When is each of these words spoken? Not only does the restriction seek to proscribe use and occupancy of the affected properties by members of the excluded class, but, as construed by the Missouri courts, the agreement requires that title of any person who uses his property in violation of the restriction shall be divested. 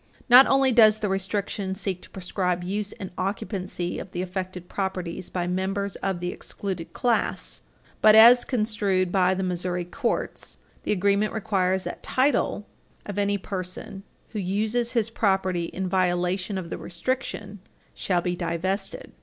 Not 0.29 0.47
only 0.47 0.71
does 0.71 0.97
the 0.97 1.09
restriction 1.09 1.75
seek 1.75 2.01
to 2.01 2.09
proscribe 2.09 2.63
use 2.63 2.91
and 2.93 3.11
occupancy 3.19 3.99
of 3.99 4.13
the 4.13 4.23
affected 4.23 4.67
properties 4.67 5.29
by 5.29 5.45
members 5.45 5.95
of 5.97 6.19
the 6.21 6.31
excluded 6.31 6.91
class, 6.91 7.61
but, 8.01 8.15
as 8.15 8.43
construed 8.43 9.11
by 9.11 9.35
the 9.35 9.43
Missouri 9.43 9.85
courts, 9.85 10.57
the 10.81 10.91
agreement 10.91 11.33
requires 11.33 11.83
that 11.83 12.01
title 12.01 12.65
of 13.05 13.19
any 13.19 13.37
person 13.37 14.01
who 14.29 14.39
uses 14.39 14.93
his 14.93 15.11
property 15.11 15.65
in 15.65 15.87
violation 15.87 16.57
of 16.57 16.71
the 16.71 16.79
restriction 16.79 17.59
shall 17.93 18.21
be 18.21 18.35
divested. 18.35 19.11